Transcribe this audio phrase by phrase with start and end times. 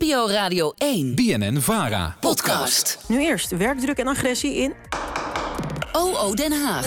[0.00, 1.14] NPO Radio 1.
[1.14, 2.16] BNN Vara.
[2.20, 2.98] Podcast.
[3.08, 4.74] Nu eerst werkdruk en agressie in.
[5.92, 6.84] OO Den Haag.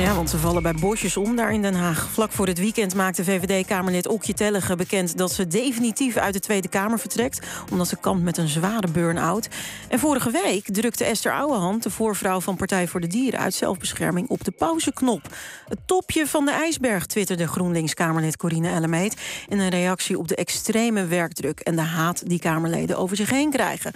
[0.00, 2.08] Ja, want ze vallen bij bosjes om daar in Den Haag.
[2.10, 5.18] Vlak voor het weekend maakte VVD-Kamerlid Okje Tellige bekend...
[5.18, 7.46] dat ze definitief uit de Tweede Kamer vertrekt...
[7.70, 9.48] omdat ze kampt met een zware burn-out.
[9.88, 13.40] En vorige week drukte Esther Ouwehand, de voorvrouw van Partij voor de Dieren...
[13.40, 15.22] uit zelfbescherming op de pauzeknop.
[15.68, 19.20] Het topje van de ijsberg, twitterde GroenLinks-Kamerlid Corine Ellemeet...
[19.48, 23.50] in een reactie op de extreme werkdruk en de haat die Kamerleden over zich heen
[23.50, 23.92] krijgen.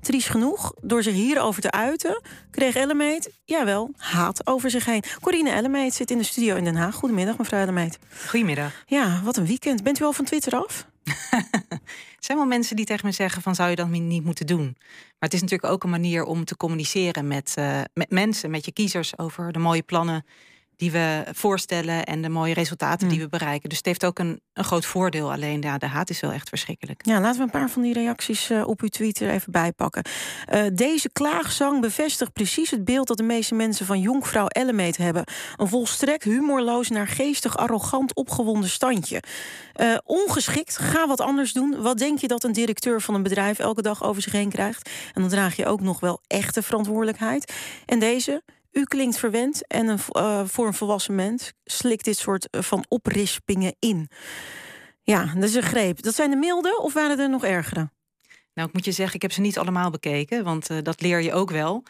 [0.00, 5.02] Triest genoeg, door zich hierover te uiten, kreeg Ellemeet, jawel, haat over zich heen.
[5.20, 6.94] Corine Ellemeet zit in de studio in Den Haag.
[6.94, 7.98] Goedemiddag, mevrouw Ellemeet.
[8.26, 8.84] Goedemiddag.
[8.86, 9.82] Ja, wat een weekend.
[9.82, 10.86] Bent u al van Twitter af?
[11.70, 11.80] er
[12.18, 14.76] zijn wel mensen die tegen me zeggen van zou je dat niet moeten doen.
[15.18, 18.64] Maar het is natuurlijk ook een manier om te communiceren met, uh, met mensen, met
[18.64, 20.24] je kiezers over de mooie plannen
[20.78, 23.30] die we voorstellen en de mooie resultaten die hmm.
[23.30, 23.68] we bereiken.
[23.68, 25.32] Dus het heeft ook een, een groot voordeel.
[25.32, 27.06] Alleen ja, de haat is wel echt verschrikkelijk.
[27.06, 30.04] Ja, laten we een paar van die reacties uh, op uw tweet er even bijpakken.
[30.54, 35.24] Uh, deze klaagzang bevestigt precies het beeld dat de meeste mensen van jonkvrouw Ellemeet hebben.
[35.56, 39.22] Een volstrekt humorloos, naar geestig, arrogant, opgewonden standje.
[39.80, 41.82] Uh, ongeschikt, ga wat anders doen.
[41.82, 44.90] Wat denk je dat een directeur van een bedrijf elke dag over zich heen krijgt?
[45.14, 47.52] En dan draag je ook nog wel echte verantwoordelijkheid.
[47.86, 48.42] En deze,
[48.78, 52.84] u klinkt verwend en een, uh, voor een volwassen mens slikt dit soort uh, van
[52.88, 54.08] oprispingen in.
[55.02, 56.02] Ja, dat is een greep.
[56.02, 57.90] Dat zijn de milde of waren er nog ergere?
[58.54, 61.20] Nou, ik moet je zeggen, ik heb ze niet allemaal bekeken, want uh, dat leer
[61.20, 61.82] je ook wel.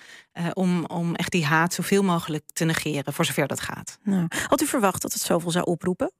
[0.53, 3.98] om, om echt die haat zoveel mogelijk te negeren, voor zover dat gaat.
[4.02, 6.12] Nou, had u verwacht dat het zoveel zou oproepen?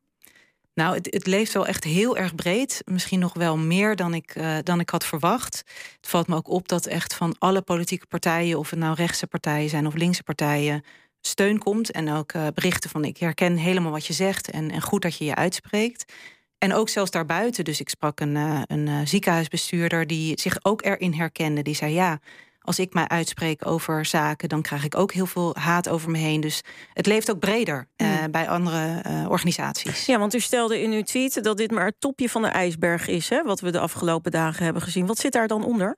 [0.78, 2.82] Nou, het, het, leeft wel echt heel erg breed.
[2.84, 5.62] Misschien nog wel meer dan ik, uh, dan ik had verwacht.
[5.96, 9.26] Het valt me ook op dat echt van alle politieke partijen, of het nou rechtse
[9.26, 10.84] partijen zijn of linkse partijen,
[11.20, 11.90] steun komt.
[11.90, 15.16] En ook uh, berichten van ik herken helemaal wat je zegt en, en goed dat
[15.16, 16.12] je je uitspreekt.
[16.58, 17.64] En ook zelfs daarbuiten.
[17.64, 21.62] Dus ik sprak een, uh, een ziekenhuisbestuurder die zich ook erin herkende.
[21.62, 22.20] Die zei ja
[22.69, 26.19] als ik mij uitspreek over zaken, dan krijg ik ook heel veel haat over me
[26.19, 26.41] heen.
[26.41, 26.61] Dus
[26.92, 30.06] het leeft ook breder uh, bij andere uh, organisaties.
[30.06, 33.09] Ja, want u stelde in uw tweet dat dit maar het topje van de ijsberg
[33.09, 35.06] is, hè, wat we de afgelopen dagen hebben gezien.
[35.06, 35.97] Wat zit daar dan onder?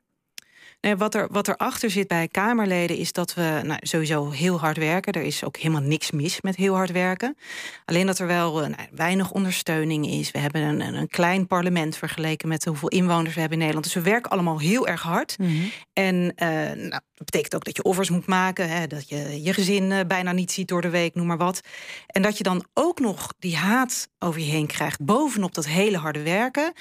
[0.80, 4.76] Nee, wat, er, wat erachter zit bij Kamerleden is dat we nou, sowieso heel hard
[4.76, 5.12] werken.
[5.12, 7.36] Er is ook helemaal niks mis met heel hard werken.
[7.84, 10.30] Alleen dat er wel uh, nou, weinig ondersteuning is.
[10.30, 13.84] We hebben een, een, klein parlement vergeleken met hoeveel inwoners we hebben in Nederland.
[13.84, 15.38] Dus we werken allemaal heel erg hard.
[15.38, 15.70] Mm -hmm.
[15.92, 16.48] En uh,
[16.88, 18.68] nou, dat betekent ook dat je offers moet maken.
[18.68, 21.60] Hè, dat je je gezin uh, bijna niet ziet door de week, noem maar wat.
[22.06, 25.04] En dat je dan ook nog die haat over je heen krijgt.
[25.04, 26.72] Bovenop dat hele harde werken.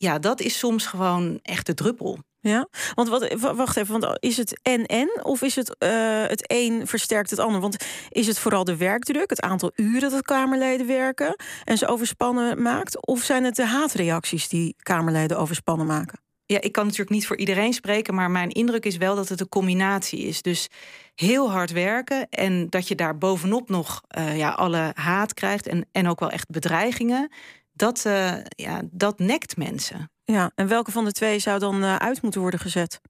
[0.00, 2.18] Ja, dat is soms gewoon echt de druppel.
[2.40, 6.86] Ja, want wat, wacht even, want is het en-en of is het uh, het een
[6.86, 7.60] versterkt het ander?
[7.60, 7.76] Want
[8.08, 13.06] is het vooral de werkdruk, het aantal uren dat Kamerleden werken en ze overspannen maakt?
[13.06, 16.20] Of zijn het de haatreacties die Kamerleden overspannen maken?
[16.46, 19.40] Ja, ik kan natuurlijk niet voor iedereen spreken, maar mijn indruk is wel dat het
[19.40, 20.42] een combinatie is.
[20.42, 20.68] Dus
[21.14, 25.88] heel hard werken en dat je daar bovenop nog uh, ja, alle haat krijgt en,
[25.92, 27.30] en ook wel echt bedreigingen.
[27.80, 30.10] Dat, uh, ja, dat nekt mensen.
[30.24, 33.00] Ja, en welke van de twee zou dan uh, uit moeten worden gezet?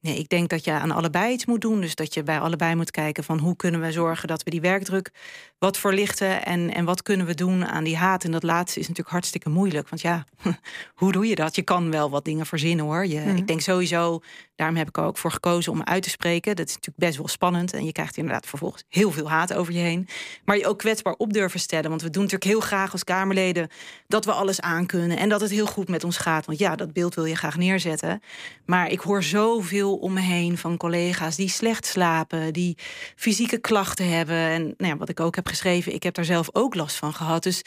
[0.00, 1.80] Nee, ik denk dat je aan allebei iets moet doen.
[1.80, 4.60] Dus dat je bij allebei moet kijken van hoe kunnen we zorgen dat we die
[4.60, 5.10] werkdruk
[5.58, 8.24] wat verlichten en, en wat kunnen we doen aan die haat.
[8.24, 9.88] En dat laatste is natuurlijk hartstikke moeilijk.
[9.88, 10.24] Want ja,
[11.00, 11.54] hoe doe je dat?
[11.54, 13.06] Je kan wel wat dingen verzinnen hoor.
[13.06, 13.36] Je, mm.
[13.36, 14.20] Ik denk sowieso,
[14.54, 16.56] daarom heb ik er ook voor gekozen om uit te spreken.
[16.56, 17.72] Dat is natuurlijk best wel spannend.
[17.72, 20.08] En je krijgt inderdaad vervolgens heel veel haat over je heen.
[20.44, 21.90] Maar je ook kwetsbaar op durven stellen.
[21.90, 23.68] Want we doen natuurlijk heel graag als Kamerleden
[24.06, 25.18] dat we alles aankunnen.
[25.18, 26.46] En dat het heel goed met ons gaat.
[26.46, 28.22] Want ja, dat beeld wil je graag neerzetten.
[28.64, 32.78] Maar ik hoor zoveel om me heen van collega's die slecht slapen, die
[33.16, 34.36] fysieke klachten hebben.
[34.36, 37.12] En nou ja, wat ik ook heb geschreven, ik heb daar zelf ook last van
[37.12, 37.42] gehad.
[37.42, 37.62] Dus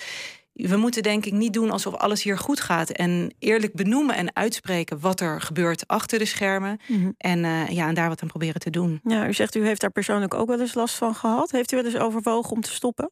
[0.53, 2.89] we moeten denk ik niet doen alsof alles hier goed gaat.
[2.89, 6.79] En eerlijk benoemen en uitspreken wat er gebeurt achter de schermen.
[6.88, 7.13] Mm -hmm.
[7.17, 9.00] en, uh, ja, en daar wat aan proberen te doen.
[9.03, 11.51] Ja, u zegt u heeft daar persoonlijk ook wel eens last van gehad.
[11.51, 13.12] Heeft u wel eens overwogen om te stoppen?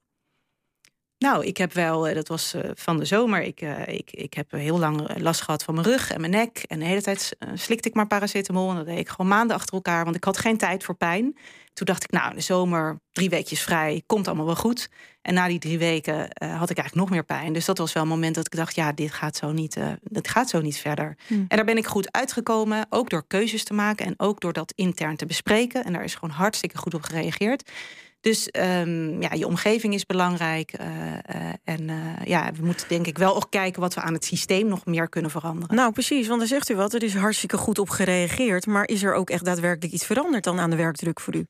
[1.21, 5.21] Nou, ik heb wel, dat was van de zomer, ik, ik, ik heb heel lang
[5.21, 6.63] last gehad van mijn rug en mijn nek.
[6.67, 8.69] En de hele tijd slikte ik maar paracetamol.
[8.69, 11.37] En dat deed ik gewoon maanden achter elkaar, want ik had geen tijd voor pijn.
[11.73, 14.89] Toen dacht ik, nou, in de zomer drie weekjes vrij, komt allemaal wel goed.
[15.21, 17.53] En na die drie weken uh, had ik eigenlijk nog meer pijn.
[17.53, 19.87] Dus dat was wel een moment dat ik dacht, ja, dit gaat zo niet, uh,
[20.11, 21.17] gaat zo niet verder.
[21.27, 21.45] Hmm.
[21.47, 24.73] En daar ben ik goed uitgekomen, ook door keuzes te maken en ook door dat
[24.75, 25.83] intern te bespreken.
[25.83, 27.71] En daar is gewoon hartstikke goed op gereageerd.
[28.21, 30.79] Dus um, ja, je omgeving is belangrijk.
[30.81, 34.13] Uh, uh, en uh, ja, we moeten denk ik wel ook kijken wat we aan
[34.13, 35.75] het systeem nog meer kunnen veranderen.
[35.75, 38.65] Nou, precies, want dan zegt u wat, er is hartstikke goed op gereageerd.
[38.65, 41.45] Maar is er ook echt daadwerkelijk iets veranderd dan aan de werkdruk voor u?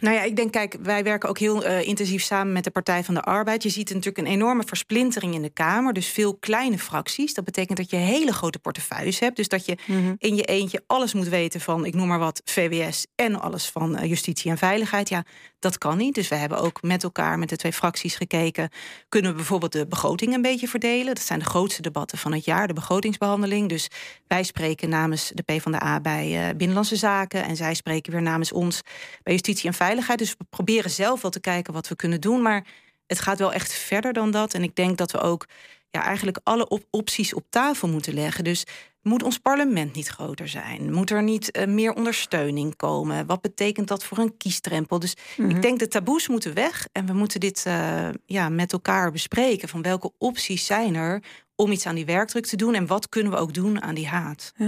[0.00, 3.04] Nou ja, ik denk, kijk, wij werken ook heel uh, intensief samen met de Partij
[3.04, 3.62] van de Arbeid.
[3.62, 5.92] Je ziet natuurlijk een enorme versplintering in de Kamer.
[5.92, 7.34] Dus veel kleine fracties.
[7.34, 9.36] Dat betekent dat je hele grote portefeuilles hebt.
[9.36, 10.16] Dus dat je mm -hmm.
[10.18, 13.98] in je eentje alles moet weten van, ik noem maar wat, VWS en alles van
[13.98, 15.08] uh, justitie en veiligheid.
[15.08, 15.24] Ja,
[15.58, 16.14] dat kan niet.
[16.14, 18.70] Dus we hebben ook met elkaar, met de twee fracties gekeken.
[19.08, 21.14] Kunnen we bijvoorbeeld de begroting een beetje verdelen?
[21.14, 23.68] Dat zijn de grootste debatten van het jaar, de begrotingsbehandeling.
[23.68, 23.88] Dus
[24.26, 27.44] wij spreken namens de PvdA bij uh, Binnenlandse Zaken.
[27.44, 28.80] En zij spreken weer namens ons
[29.22, 29.86] bij justitie en veiligheid.
[29.96, 32.42] Dus we proberen zelf wel te kijken wat we kunnen doen.
[32.42, 32.66] Maar
[33.06, 34.54] het gaat wel echt verder dan dat.
[34.54, 35.46] En ik denk dat we ook
[35.90, 38.44] ja, eigenlijk alle op opties op tafel moeten leggen.
[38.44, 38.64] Dus
[39.02, 40.92] moet ons parlement niet groter zijn?
[40.92, 43.26] Moet er niet uh, meer ondersteuning komen?
[43.26, 44.98] Wat betekent dat voor een kiestrempel?
[44.98, 45.56] Dus mm -hmm.
[45.56, 49.68] ik denk de taboes moeten weg en we moeten dit uh, ja, met elkaar bespreken.
[49.68, 51.22] Van welke opties zijn er
[51.54, 54.06] om iets aan die werkdruk te doen en wat kunnen we ook doen aan die
[54.06, 54.52] haat?